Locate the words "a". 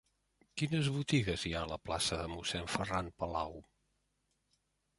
1.67-1.69